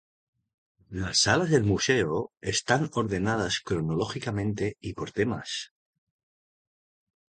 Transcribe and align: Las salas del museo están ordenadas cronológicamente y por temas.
Las 0.99 1.19
salas 1.25 1.51
del 1.51 1.63
museo 1.63 2.31
están 2.41 2.89
ordenadas 2.95 3.59
cronológicamente 3.59 4.75
y 4.81 4.93
por 4.93 5.11
temas. 5.11 5.73